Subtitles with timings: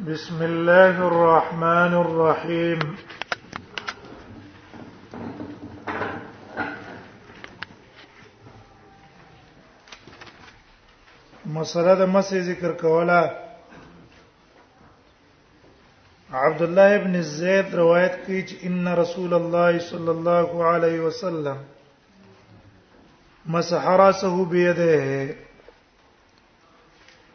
[0.00, 2.78] بسم الله الرحمن الرحيم
[11.46, 13.32] مسله د مسی ذکر کوله
[16.32, 21.58] عبد الله ابن زید روایت کوي چې ان رسول الله صلی الله علیه وسلم
[23.46, 25.36] مسح راسه بيده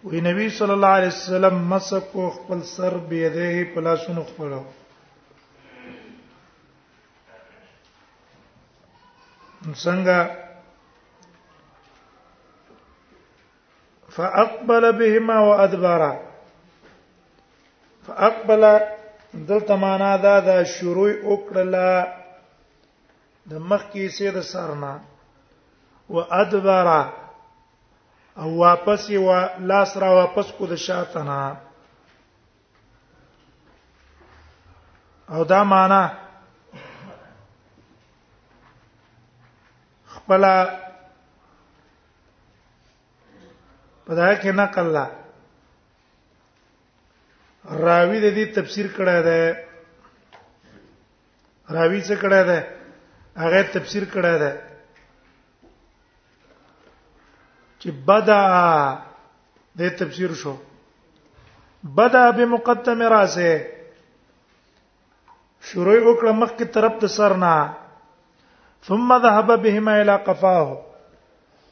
[0.04, 4.64] وی نبی صلی الله علیه وسلم مسکو خپل سر به یده په لاسونو خپلو
[9.84, 10.20] څنګه
[14.10, 16.02] فاقبل بهما وادبر
[18.08, 18.78] فاقبل
[19.48, 21.92] دلته معنا دا د شروع وکړه
[23.50, 24.94] د مخ کې سید سرنا
[26.10, 26.88] وادبر
[28.40, 29.20] او واپس یې
[29.70, 31.40] لاس را واپس کو د شاتنا
[35.34, 36.02] او دا معنا
[40.16, 40.42] خپل
[44.06, 45.06] پدای کې نقل لا
[47.88, 49.40] راوی د دې تفسیر کړه ده
[51.78, 52.60] راوی څه کړه ده
[53.44, 54.52] هغه تفسیر کړه ده
[57.82, 58.42] چې بدا
[59.78, 60.54] د تفسیر شو
[61.98, 63.52] بدا بمقدم راسه
[65.68, 67.56] شروع وکړه مخ کی طرف ته سرنا
[68.88, 70.70] ثم ذهب بهما الى قفاه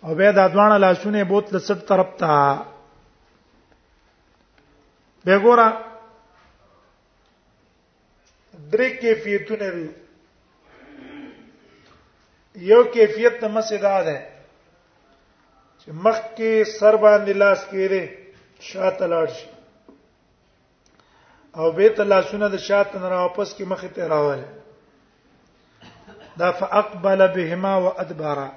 [0.06, 2.34] او به دا دوانه لاسونه بوت لسټ طرف ته
[5.26, 5.68] به ګورا
[8.72, 9.88] درې کیفیتونه دي
[12.72, 14.18] یو کیفیت مسجد ده
[15.86, 18.04] چې مخ کې سر باندې لاس کېره
[18.68, 19.48] شاته لاړ شي
[21.60, 24.48] او به ته لاسونه د شاته نه واپس کې مخ ته راواله
[26.42, 28.50] دا فاقبل بهما وادبارا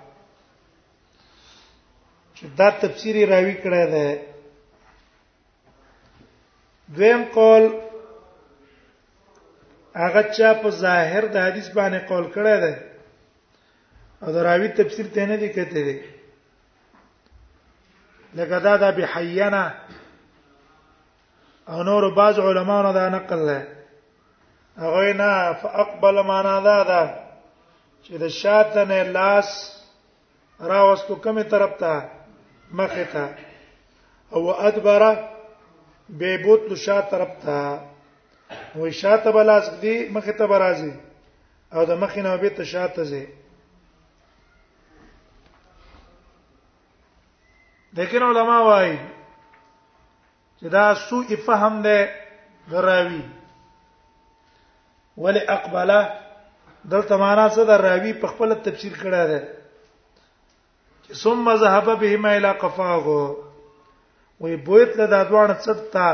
[2.36, 4.08] چې دا تفسیری راوي کړی دی
[6.96, 7.64] دویم قول
[10.04, 12.74] هغه چا په ظاهر د حدیث باندې قول کړی دی
[14.22, 15.98] او دا راوي تفسیر ته نه دی کته دی
[18.34, 19.64] لکه دا د بحینا
[21.70, 23.60] او نور بعض علماونو دا نقل ده
[24.78, 27.02] هغه نه فاقبل معنا دا ده
[28.04, 29.48] چې د شاتنه لاس
[30.60, 31.92] راوستو کومه طرف ته
[32.78, 33.24] مخه ته
[34.34, 35.12] او ادبره
[36.18, 37.56] به بوت لو شا طرف ته
[38.78, 40.92] وې شاته بلاس دی مخه ته برازي
[41.74, 43.24] او د مخینه به ته شاته زی
[47.96, 48.98] لیکن علما وايي
[50.60, 52.10] چې دا سوء فهم ده
[52.70, 53.22] دراوی
[55.24, 56.00] ول اقبله
[56.84, 59.40] دلته معنا څه ده راوی په خپل تفسیر کړه ده
[61.20, 63.06] ثم ذهب بهما الى قفاه
[64.40, 66.08] وي بويت لدا دوان صدتا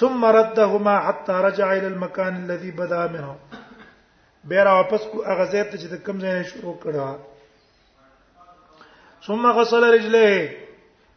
[0.00, 3.36] ثم ردهما حتى رجع الى المكان الذي بدا منه
[4.52, 7.06] بیره واپس کو اغزه ته چې کوم ځای شروع کړه
[9.30, 10.40] ثم غسل رجليه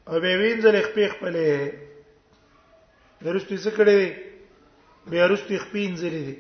[0.10, 1.50] او به وینځل خپې خپلې
[3.26, 4.10] درستې څه کړې دي
[5.12, 6.38] بیا رستې خپې انځلې دي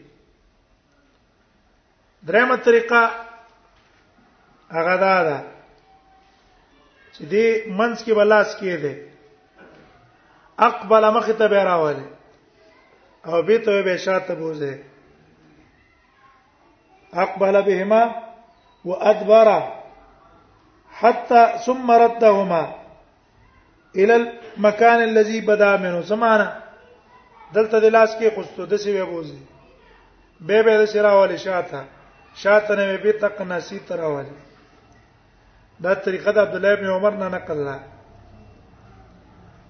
[2.27, 3.01] درېمه طریقه
[4.77, 5.37] هغه دا ده
[7.13, 7.45] چې دې
[7.79, 8.93] منځ کې بلاس کې ده
[10.67, 12.07] اقبل مخ ته به راوړي
[13.29, 14.73] او به ته به شاته بوزه
[17.23, 18.03] اقبل بهما
[18.91, 19.49] وادبر
[20.99, 22.63] حتى ثم ردهما
[23.97, 24.15] الى
[24.57, 26.45] المكان الذي بدا منه زمانہ
[27.55, 29.37] دلته د لاس کې قصتو د سی وبوزي
[30.49, 31.83] به به د سراواله شاته
[32.43, 34.35] شاته نه به تک نسی تراواله
[35.85, 37.77] دا طریقه د عبد الله ابن عمر نه نقل لا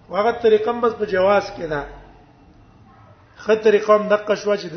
[0.09, 1.83] واغه طریقه بس په جواز کې ده
[3.47, 4.67] خه طریقه هم دقه شو چې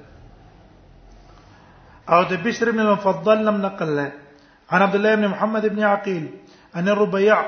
[2.09, 4.13] أو ده بشر بن المفضل نم نقل له
[4.73, 6.25] عن عبد الله بن محمد بن عقيل
[6.77, 7.39] ان الربيع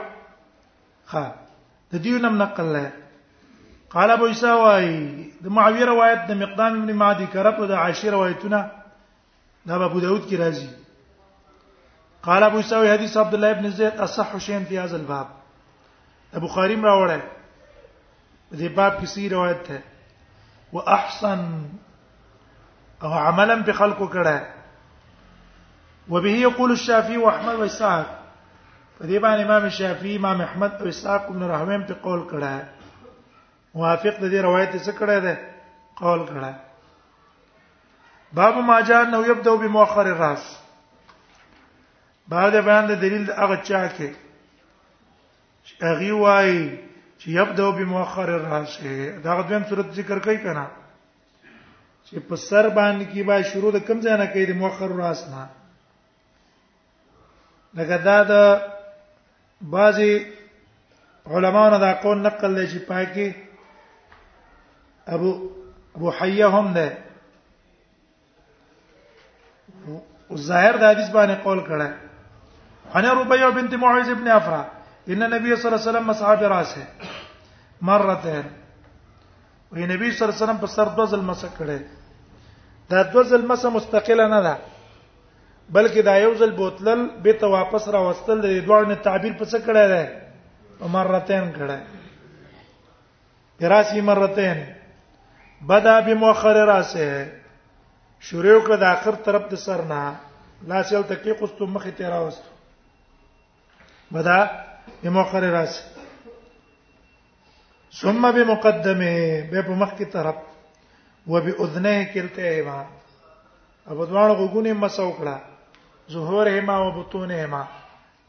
[1.10, 1.24] خا
[1.92, 2.92] ده دي نم نقل له
[3.90, 4.90] قال ابو يساوي
[5.42, 8.83] ده معاوية رواية ده مقدام ابن معدي كرب ده عشر روايتنا
[9.66, 10.68] ده نعم، ابو داود کی راضی
[12.22, 15.26] قال ابو سعيد حديث عبد الله ابن زيد اصح شيء في هذا الباب
[16.34, 17.20] ابو خاریم راوړل
[18.54, 19.80] دې باب کې سی روایت ده
[20.72, 21.44] واحسن
[23.02, 24.40] او عملا بخلق کړه
[26.08, 28.06] وبه يقول الشافعي واحمد واسحاق
[29.00, 32.64] فدې باندې امام الشافعي امام احمد او اسحاق بن رحمهم په قول کړه
[33.74, 35.38] موافق د دې روایت څخه کړه ده
[35.96, 36.54] قول کړه
[38.34, 40.42] باب ما جاء نو يبدا بمؤخر الراس
[42.28, 44.08] بعد بیان د دلیل هغه چا کې
[45.82, 46.78] هغه وایي
[47.18, 48.78] چې يبدا بمؤخر الراس
[49.24, 50.66] دا غوډم صورت ذکر کوي کنه
[52.04, 55.22] چې په سر باندې کې به شروع د کم ځای نه کوي د مؤخر الراس
[55.28, 55.46] نه
[57.74, 58.62] لکه دا د
[59.78, 60.12] بعضي
[61.26, 63.34] علماونو دا قول نقل لږي پاکي
[65.06, 65.34] ابو
[65.96, 66.92] ابو حيه هم ده
[70.32, 71.88] ظاهر د حدیث باندې قول کړه
[72.98, 74.62] انا ربيع بنت معيذ ابن افرا
[75.12, 76.82] ان النبي صلى الله عليه وسلم مصحاب راسه
[77.88, 78.44] مرتين
[79.76, 81.78] وی نبی صلی الله علیه وسلم په سر دوه ځل مس کړه
[82.90, 84.54] دا دوه ځل مس مستقله نه ده
[85.72, 89.44] بلکې دا یو ځل بوتلل به ته واپس را وستل د دوه نه تعبیر په
[89.52, 90.02] څه کړه ده
[90.80, 91.78] په مرتين کړه
[93.74, 94.58] راسي مرتين
[95.72, 97.08] بدا بمؤخر راسه
[98.20, 100.00] شروع کړ د اخر طرف د سر نه
[100.68, 102.44] لاس یل تکي قسط مخه تیرا وست
[104.14, 104.38] بدا
[105.02, 105.74] بمؤخر راس
[108.00, 109.14] ثم بمقدمه
[109.50, 110.34] به په مخ کی طرف
[111.32, 112.78] وباذنه كلتهما
[113.92, 115.36] ابو دوان غوګونه مسو کړه
[116.14, 117.62] ظهورهما او بطونهما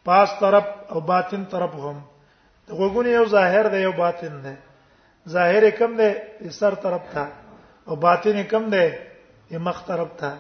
[0.08, 1.98] پاس طرف او باطن طرف هم
[2.70, 4.56] غوګونه یو ظاهر دی یو باطن دی
[5.36, 6.12] ظاهر کم دی
[6.60, 7.26] سر طرف ته
[7.88, 8.88] او باطن کم دی
[9.50, 10.36] یہ مخ طرف تھا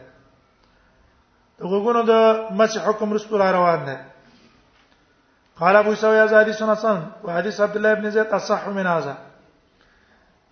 [1.59, 3.97] د وګونو د مچ حکم رسول روان ده
[5.59, 9.15] قال ابو سوي ازادي سنن وحديث عبد الله بن زيد اصح من هذا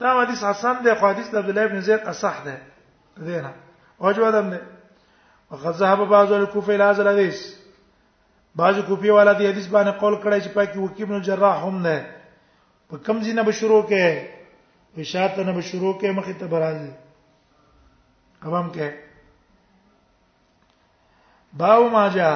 [0.02, 2.58] دا حدیث حسن ده خو حدیث عبد الله بن زيد اصح ده
[3.28, 3.52] دینا
[4.00, 4.62] وجو ادم ده
[5.52, 7.42] وقد ذهب بعض الكوفه الى هذا الحديث
[8.62, 12.06] بعض کوفی والا دی حدیث باندې قول کړی چې پاکی وکیب بن جراح هم نه
[12.90, 14.33] په کم زینه به شروع کې
[14.98, 16.92] وشات نه شروع کې مخې ته برازي
[18.46, 18.90] عوام کې
[21.62, 22.36] باو ما جاء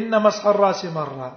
[0.00, 1.28] ان مسح الراس مره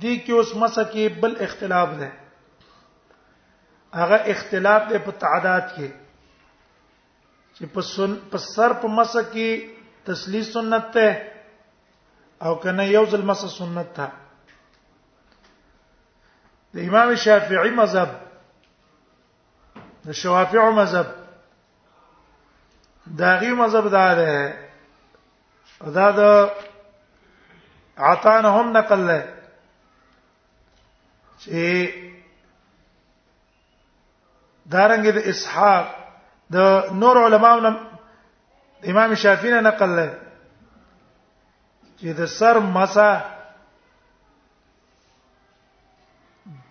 [0.00, 2.10] دي کې اوس مسح کې بل اختلاف ده
[4.00, 5.90] هغه اختلاف ده په تعداد کې
[7.56, 9.70] چې په سن په سر په مسح کې
[10.10, 11.14] تسلی سنت ده
[12.48, 14.10] او کنه یو ځل مسح سنت ده
[16.74, 18.10] د امام شافعي مذهب
[20.06, 21.06] د شوافیع مذهب
[23.18, 24.54] داغي مذهب دا ده
[25.90, 26.08] دا
[26.46, 26.50] د
[28.12, 29.18] عطانهم نقل له
[31.44, 31.56] چې
[34.72, 35.86] دارنګ د اسحاق
[36.54, 36.58] د
[37.02, 37.72] نور علماو نه
[38.90, 40.08] امام شافعی نه نقل له
[41.98, 43.10] چې د سر مسا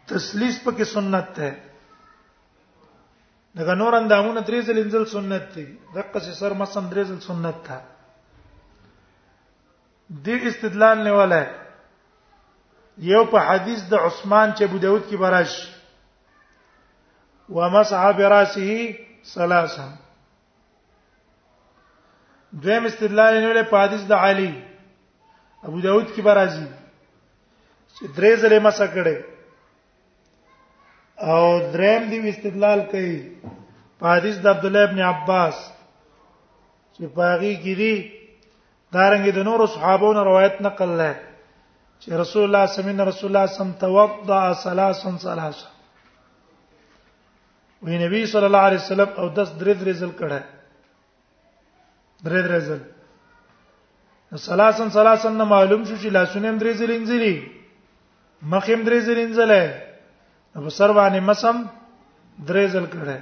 [0.08, 1.50] تسلیث پکې سنت ده
[3.58, 5.66] دغه نور اندامونه درې ځل انزل سنت دي
[5.96, 7.80] دغه څه سر مسن درې ځل سنت تا
[10.28, 11.42] دې استدلال نه ولا
[13.08, 15.52] یو په حدیث د عثمان چې ابو داود کې براش
[17.60, 18.98] ومسح براسه
[19.34, 19.86] ثلاثه
[22.64, 24.52] دویم استدلال نه ولا په حدیث د علي
[25.64, 26.66] ابو داود کې برازي
[27.96, 29.18] چې درې ځله مسح کړي
[31.30, 31.42] او
[31.74, 33.14] دریم دی استدلال کوي
[34.00, 35.56] په حدیث د عبد الله ابن عباس
[36.94, 37.94] چې پاغي ګری
[38.96, 41.14] دارنګ د نور صحابو نه روایت نقل لای
[42.02, 45.68] چې رسول الله صلی الله علیه رسول الله سم توضا ثلاثا ثلاثا
[47.86, 50.42] وی نبی صلی الله علیه وسلم او دس درې درې ځل کړه
[52.26, 52.80] درې درې ځل
[54.50, 57.36] ثلاثا ثلاثا معلوم شو چې لاسونه درې ځل انځلي
[58.58, 59.68] مخیم درې ځل انځلای
[60.56, 61.58] ابو سر باندې مسم
[62.48, 63.18] درې ځل کړه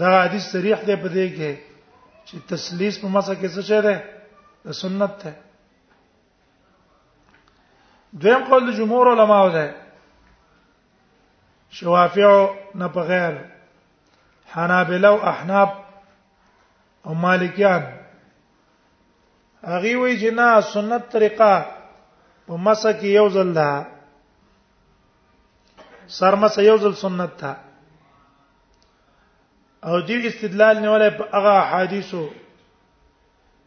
[0.00, 1.52] دا حدیث صریح دی په دې کې
[2.26, 3.96] چې تسلیث په مسه کې څه شی دی
[4.82, 5.32] سنت ده
[8.20, 9.66] دویم قول د جمهور علماو ده
[11.78, 12.30] شوافع
[12.80, 13.34] نه په غیر
[14.54, 15.70] حنابلہ او احناب
[17.06, 17.84] او مالکیان
[19.72, 21.54] هغه وی جنا سنت طریقه
[22.46, 23.70] په مسه کې یو ځل ده
[26.16, 27.52] سرمس یو ځل سنت تا
[29.88, 32.24] او دې استدلال نیولې په هغه حدیثو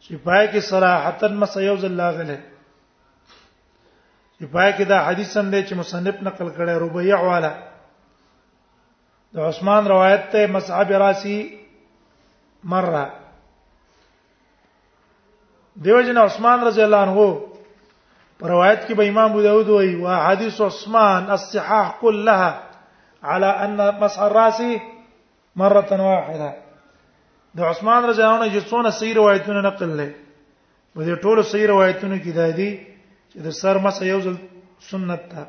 [0.02, 2.38] چې پای کې صراحتا مس یو ځل لاغله
[4.36, 7.52] چې پای کې دا حدیث هم دی چې مصنف نقل کړی ربيع والا
[9.34, 11.38] د عثمان روایت ته مصعب راسی
[12.74, 13.04] مره
[15.86, 17.14] دیوجن عثمان رضی الله عنه
[18.50, 22.52] روایت کې به امام ابو داود وایي وا حدیث عثمان الصحاح كلها
[23.22, 24.58] على ان مسح الراس
[25.56, 26.52] مره واحده
[27.54, 30.14] د عثمان رضی الله عنه چې څونه صحیح روایتونه نقل لري
[30.94, 32.70] په دې ټولو صحیح روایتونو کې دا دي
[33.30, 34.36] چې د سر مسح یو ځل
[34.90, 35.46] سنت ده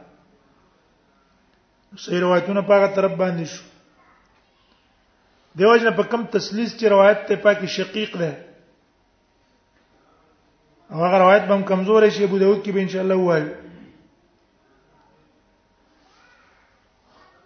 [2.05, 3.63] صحیح روایتونه پاګه طرف باندې شو
[5.57, 8.31] دیوژن په کم تسلیث چې روایت ته پاکي شقیق ده
[10.93, 13.47] هغه روایت به کمزور شي ابو داود کې به ان شاء الله وایي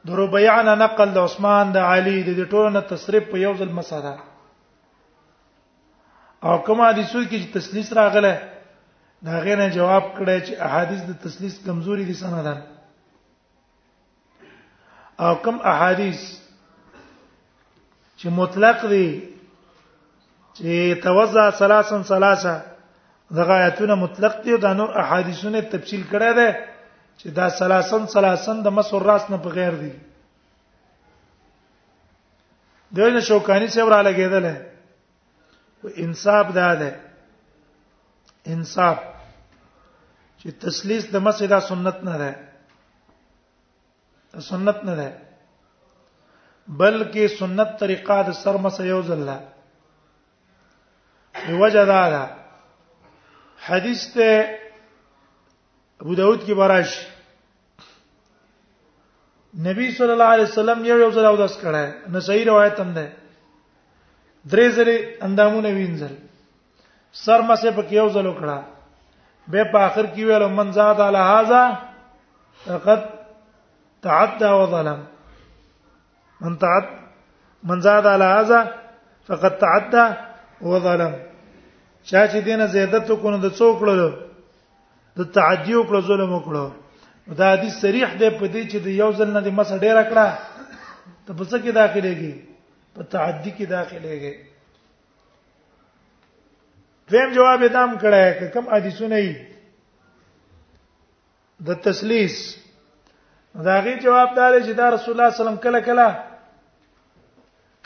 [0.09, 4.13] د ربيعنا نقل د عثمان د علي د ټولنه تصریف په یو ځل مسره
[6.49, 8.33] او کوم حدیثو کې چې تسلیث راغله
[9.27, 12.59] دا غینه جواب کړی چې احادیث د تسلیث کمزوري دي سندان
[15.25, 16.19] او کوم احادیث
[18.19, 19.07] چې مطلق دي
[20.57, 22.57] چې توزع ثلاثا ثلاثه
[23.35, 26.49] دغه آیتونه مطلق دي دا نور احادیثونه تفصیل کړه ده
[27.19, 29.91] چې دا سلاسن سلاسن د مسور راس نه په غیر دي
[32.95, 34.45] دغه شوکانی څو را لګیدل
[35.81, 36.89] او انصاف ده ده
[38.53, 38.97] انصاف
[40.39, 42.31] چې تسلیث د مسجد سنت نه ده
[44.49, 45.09] سنت نه ده
[46.79, 49.37] بلکې سنت طریقه د سر مسه یو ځله
[51.49, 52.23] یوجدا ده
[53.69, 54.27] حدیث ته
[56.01, 56.91] ابو داود کې براش
[59.67, 63.05] نبی صلی الله علیه وسلم یو یو ځل اودس کړه نو صحیح روایت هم ده
[64.51, 64.95] درې ځله
[65.27, 66.13] اندامونه وینځل
[67.25, 68.57] سر مسه په یو ځل وکړه
[69.51, 71.61] به په اخر کې ویل من زاد علی هذا
[72.65, 73.03] فقط
[74.05, 74.99] تعدى وظلم
[76.45, 76.85] من تعد
[77.71, 78.59] من زاد على هذا
[79.27, 80.05] فقد تعدى
[80.71, 81.13] وظلم
[82.09, 84.09] چا چې دینه زیادت کو نه د څوکړو
[85.19, 86.65] د تعدی او کړو ظلم وکړو
[87.39, 90.27] دا حدیث صریح دی په دې چې د یو ځل نه د مس ډیر کړه
[91.25, 92.33] ته په څه کې داخليږي
[92.97, 94.33] په تعدی کې داخليږي
[97.09, 99.33] دویم جواب یې دام کړه ک کم حدیثونه یې
[101.71, 102.35] د تسلیث
[103.65, 106.07] دا غي جواب دار چې دا رسول الله صلی الله علیه وسلم کله کله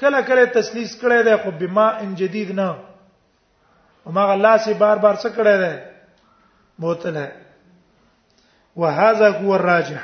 [0.02, 2.70] کله کله تسلیث کړی دی خو بما ان جدید نه
[4.06, 5.74] او ما الله سي بار بار څه کړه ده
[6.86, 7.30] بوتل ہے
[8.82, 10.02] وهذا هو الراجح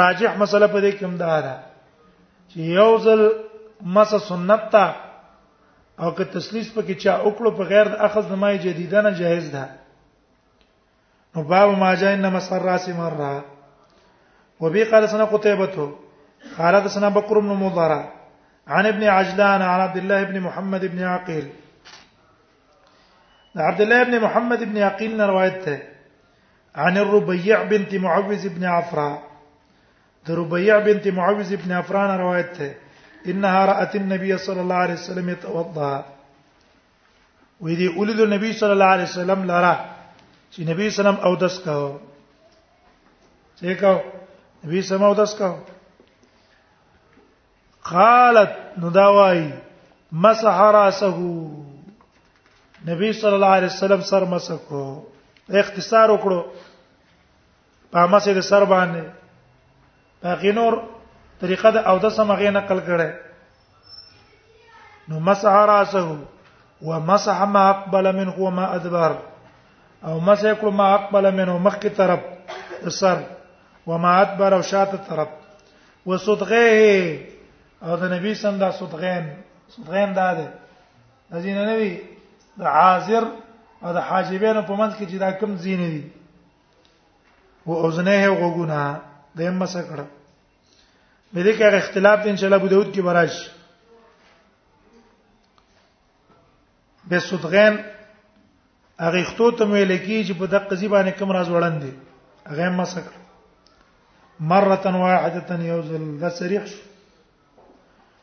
[0.00, 1.56] راجح مسله په دې کې هم دا ده
[2.48, 3.32] چې یو ځل
[3.96, 4.86] مس سنت تا
[6.02, 9.64] او که تسلیث پکې چا وکړو په غیر د اخذ نمای جدیده نه جایز ده
[11.36, 13.32] نو باب ما جاء انما سراس مره
[14.60, 15.88] وبي قال سنه قتيبه
[16.58, 17.94] قال سنه بكر بن مضر
[18.76, 21.48] عن ابن عجلان عن عبد الله بن محمد بن عقيل
[23.60, 25.76] عبد الله بن محمد بن عقيل نے
[26.76, 29.22] عن الربيع بنت معوذ بن عفراء
[30.30, 32.60] الربيع بنت معوذ بن عفراء نے روایت
[33.26, 36.06] انها رأت النبي صلى الله عليه وسلم يتوضا
[37.60, 39.74] ويدي ولد النبي صلى الله عليه وسلم لرا
[40.56, 41.88] چې نبی سلام او داس کاو
[43.60, 43.98] چې کاو
[44.64, 45.56] نبی سلام او داس کاو
[47.90, 49.50] قالت نداوي
[50.12, 51.67] مسح راسه
[52.86, 54.82] نبی صلی الله علیه وسلم سر مسکو
[55.58, 56.40] اختصار وکړو
[57.92, 59.04] په مسه د سر باندې
[60.22, 60.74] په غنور
[61.40, 63.10] طریقه د او د سم غې نقل کړي
[65.08, 66.00] نو مسح راسه
[66.90, 69.12] ومسح ما اقبل منه وما ادبر
[70.10, 72.20] او مسح کړو ما اقبل منه مخکی طرف
[72.98, 73.18] سر
[73.86, 75.28] وما ادبر او شاته طرف
[76.12, 76.68] وصدغه
[77.82, 79.24] او د نبی سم دا صدغین
[79.76, 80.48] صدغین دا ده
[81.32, 81.92] د دین نبی
[82.58, 83.24] د عازر
[83.82, 86.02] او د حاجبینو په منځ کې چې دا کم زینې دي
[87.66, 88.78] او اوزنه غوګونه
[89.36, 90.06] د هم مسکړه
[91.32, 93.34] مې دې کې اختلاف ان شاء الله بو داود کې براش
[97.08, 97.74] به صدغین
[99.04, 101.90] هغه خطو ته ویل کی چې په دقه ځی باندې کوم راز وړاندې
[102.50, 103.20] هغه مسکړه
[104.40, 104.68] مره
[105.02, 106.62] واحده یوزل د صریح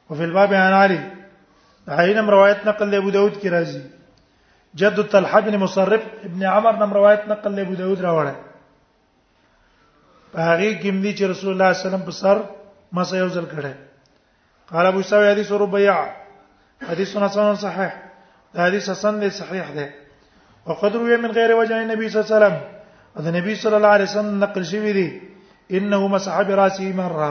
[0.10, 1.00] وفي الباب عن علي
[1.88, 3.84] عین روایت نقل ابو داود کی راځي
[4.80, 8.34] جد طلحه بن مصرف ابن عمر نم روایت نقل له ابو داود راوړه
[10.32, 12.38] په هغه کې دي چې رسول الله صلی الله علیه وسلم په سر
[12.98, 13.74] مسا یو ځل کړه
[14.72, 15.96] قال ابو سعيد حديث ربيع
[16.90, 17.92] حديث حسن صحيح
[18.54, 19.66] دا حدیث حسن دی صحیح
[20.68, 22.56] او قدر وی من غير وجه النبي صلى الله عليه وسلم
[23.26, 25.10] دا نبی صلی الله علیه وسلم نقل شوی دی
[25.78, 27.30] انه مسح براسه مره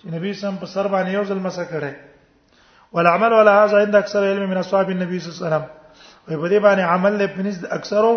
[0.00, 1.92] چې نبی سم په سر باندې یو ځل مسح کړه
[2.94, 5.79] والعمل ولا هذا عند اكثر علم من اصحاب النبي صلى الله عليه وسلم
[6.28, 8.12] وي په دې باندې عمل له پنځ د اکثرو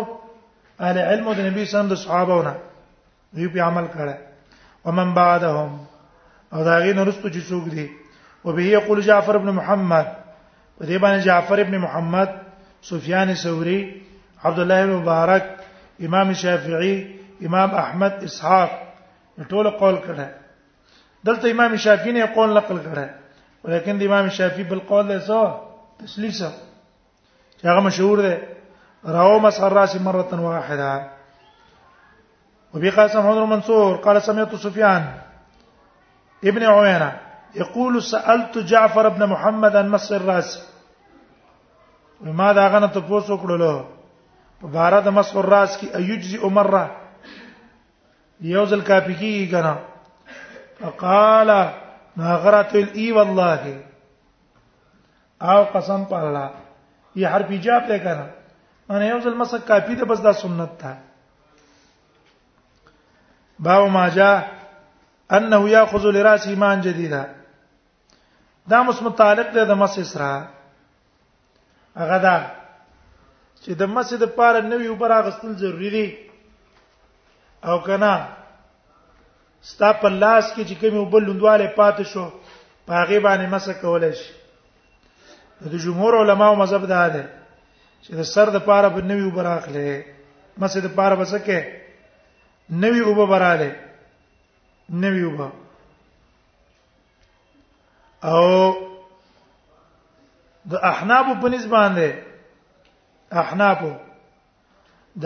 [0.84, 2.52] اهل علم او د نبی صلی الله علیه وسلم د صحابهونه
[3.36, 4.14] دوی په عمل کړه
[4.84, 5.70] ومن بعدهم
[6.54, 7.86] او دا غي نرستو چې څوک دي
[8.44, 10.06] او به یقول جعفر ابن محمد
[10.78, 12.30] په دې باندې جعفر ابن محمد
[12.90, 13.80] سفیان ثوری
[14.48, 15.44] عبد الله بن مبارک
[16.06, 16.96] امام شافعی
[17.48, 18.70] امام احمد اسحاق
[19.48, 20.26] ټول قول کړه
[21.26, 23.08] دلته امام شافعی نه قول نقل کړه
[23.64, 25.38] ولیکن د امام شافعی بل قول له څه
[26.04, 26.52] تسلیسه
[27.62, 28.42] هغه مشهور ده
[29.04, 31.10] راو مسراس مره واحده
[32.74, 35.04] وبي قاسم بن منصور قال سمعت سفيان
[36.44, 37.20] ابن عوينة
[37.54, 40.66] يقول سألت جعفر بن محمد عن مس الراس
[42.22, 43.84] لماذا دا غنه تاسو کړلو
[44.66, 46.96] بارا د مس الراس كي أيجزي عمره
[48.40, 49.56] يوز کافی کی
[50.80, 51.48] فقال
[52.16, 53.80] ما غرت الاي والله
[55.42, 56.50] او قسم بالله الله
[57.14, 58.26] یا حرف ایجاب ده کنه
[58.88, 60.96] معنی یو ځل مسک کافی ده بس دا سنت ده
[63.58, 64.42] باو ما جاء
[65.30, 67.24] انه یاخذ لراس ایمان جديدا
[68.68, 70.48] دا مس متعلق ده د مس اسرا
[71.96, 72.50] هغه دا
[73.64, 76.06] چې د مسجد لپاره نوې اوپر اغستل ضروری دي
[77.64, 78.28] او کنه
[79.62, 82.30] ستا په لاس کې چې کوم وبلندواله پاتې شو
[82.86, 84.32] پاغه باندې مسک کولای شي
[85.72, 87.22] د جمهور علماو مذهب دا دی
[88.04, 89.90] چې د سر د پاره په نوی اوپر اخلي
[90.64, 91.58] مسجد پاره بسکه
[92.82, 93.70] نوی اوبه براله
[95.04, 95.48] نوی اوبه
[98.32, 98.44] او
[100.72, 102.08] د احناب په نسبت باندې
[103.44, 103.78] احناب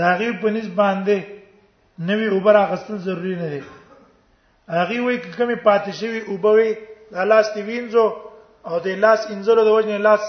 [0.00, 1.20] دا غي په نسبت باندې
[2.12, 3.60] نوی اوبه راغستل ضروری نه دی
[4.78, 6.70] هغه وایي کمه پاتې شوی اوبه وي
[7.12, 8.08] د لاس دی وینځو
[8.66, 10.22] او د لاس انځلو د وجنه لاس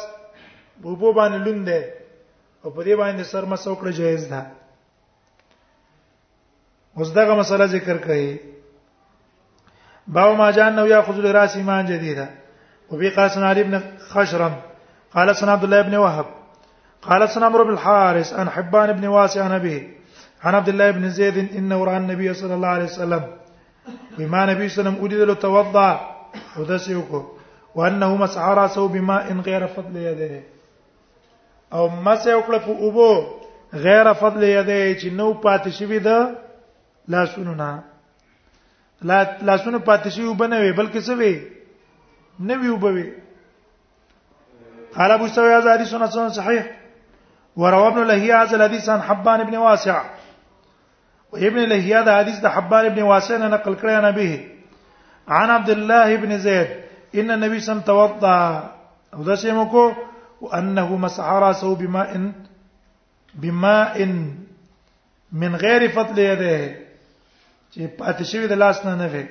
[0.82, 1.82] بوبو باندې لوند دی
[2.64, 4.42] او په دې باندې سر مسو کړ جایز ده
[6.98, 8.38] اوس دغه مسله ذکر کړي
[10.16, 12.28] باو ما جان نو یاخذ الراس ایمان جديده
[12.92, 14.54] وبي قاسم علي بن خشرم
[15.14, 16.26] قال سن عبد الله بن وهب
[17.02, 19.82] قال سن عمرو بن الحارث عن حبان بن واسع عن ابيه
[20.44, 23.24] عن عبد الله بن زيد انه راى النبي صلى الله عليه وسلم
[24.18, 25.92] بما نبي صلى الله عليه وسلم اريد له توضا
[26.58, 27.39] ودسيكو
[27.76, 28.88] وانه مسعى راسه
[29.32, 30.42] ان غير فضل یده
[31.74, 33.26] او مسه وکړه په اوبو
[33.74, 36.36] غیر فضل یده چې نو پاتې شوی ده
[37.36, 37.84] شنو نه
[39.02, 41.42] لا لا لاسونو پاتې شوی وي بلکې څه وی
[42.40, 43.14] نه وی وبوي
[44.96, 46.72] قال ابو سوي هذا حديث حسن صحيح
[47.58, 50.04] وروى ابن لهيعة هذا الحديث عن حبان بن واسع
[51.32, 54.48] وابن لهيعة هذا حديث ده حبان بن واسع نقل كريان به
[55.28, 58.72] عن عبد الله بن زيد ان النبي سم توضا
[59.14, 59.92] او دا شی مکو
[60.42, 62.32] وانه مسعرا سو بماء
[63.34, 64.06] بماء
[65.32, 66.76] من غیر فضل یده
[67.74, 69.26] چې پاتشوی د لاس نه نه وي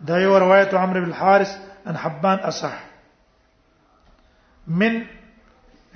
[0.00, 2.78] دا یو روایت عمرو بن الحارث ان حبان اصح
[4.66, 5.04] من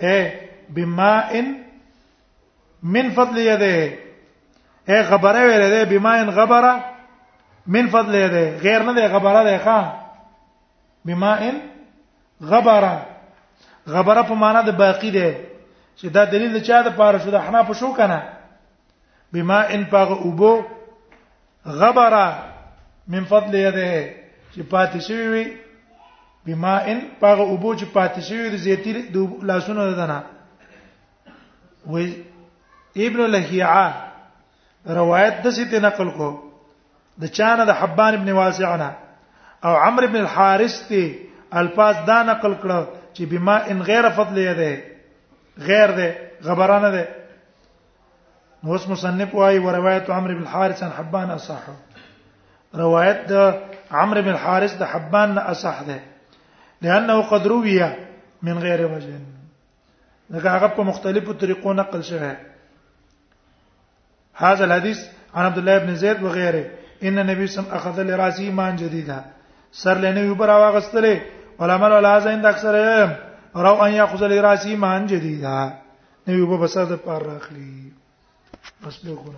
[0.02, 0.32] اي
[0.68, 1.44] بماء
[2.82, 3.92] من فضل يده
[4.88, 6.84] اي خبره ورده ده بماء غبره
[7.66, 9.99] من فضل يده غیر نه ده غبره ده ښا
[11.04, 11.60] بماء
[12.42, 13.06] غبره
[13.88, 15.28] غبره په معنا د باقی ده
[15.98, 18.20] چې دا دلیل چا د پاره شو د حنا په شو کنه
[19.32, 20.62] بماء پاغه اوبو
[21.66, 22.26] غبره
[23.12, 23.90] من فضل یده
[24.54, 25.44] چې پاتې شوی وي
[26.46, 26.86] بماء
[27.20, 30.22] پاغه اوبو چې پاتې شوی د زیتی د لاسونو دنه
[31.86, 31.94] و
[32.96, 33.86] ابن لهیعه
[34.86, 36.28] روایت د سیته نقل کو
[37.20, 38.90] د چانه د حبان ابن واسعنه
[39.64, 41.18] او عمرو بن الحارث تي
[41.54, 42.80] الفاظ دا نقل کړه
[43.16, 44.84] چې بما ان غیر فضل یې ده
[45.70, 46.08] غیر ده
[46.44, 47.08] غبرانه ده
[48.64, 51.60] نو اس مصنف وايي روایت عمرو بن الحارث عن حبان اصح
[52.74, 53.54] روایت د
[53.90, 56.00] عمرو بن الحارث ده حبان نه اصح ده
[56.82, 57.90] لانه قد روي
[58.42, 59.18] من غیر وجه
[60.30, 62.36] لکه هغه په مختلفو طریقو نقل شوه
[64.36, 66.64] هاذا الحديث عن عبد الله بن زيد وغيره
[67.02, 69.24] ان النبي صلى الله عليه وسلم اخذ لراسه ما جديدا
[69.78, 71.14] سر لنه یو برا واغستلې
[71.60, 72.74] ولعمل ولا زین د اکثر
[73.64, 75.58] رو ان یاخذ لراسی مان جدیدا
[76.26, 77.72] نو یو به بسر د پار راخلی
[78.82, 79.34] بس به کوو